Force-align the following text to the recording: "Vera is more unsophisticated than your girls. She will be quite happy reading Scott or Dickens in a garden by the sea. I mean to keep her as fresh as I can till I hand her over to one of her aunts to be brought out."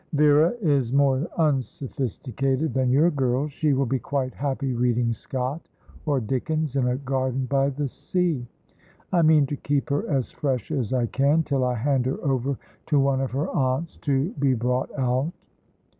"Vera 0.13 0.49
is 0.63 0.91
more 0.91 1.27
unsophisticated 1.37 2.73
than 2.73 2.89
your 2.89 3.11
girls. 3.11 3.53
She 3.53 3.73
will 3.73 3.85
be 3.85 3.99
quite 3.99 4.33
happy 4.33 4.73
reading 4.73 5.13
Scott 5.13 5.61
or 6.07 6.19
Dickens 6.19 6.75
in 6.75 6.87
a 6.87 6.95
garden 6.97 7.45
by 7.45 7.69
the 7.69 7.87
sea. 7.87 8.47
I 9.13 9.21
mean 9.21 9.45
to 9.45 9.55
keep 9.55 9.89
her 9.91 10.09
as 10.09 10.31
fresh 10.31 10.71
as 10.71 10.91
I 10.91 11.05
can 11.05 11.43
till 11.43 11.63
I 11.63 11.75
hand 11.75 12.07
her 12.07 12.17
over 12.25 12.57
to 12.87 12.99
one 12.99 13.21
of 13.21 13.29
her 13.33 13.49
aunts 13.51 13.97
to 13.97 14.31
be 14.39 14.55
brought 14.55 14.89
out." 14.97 15.31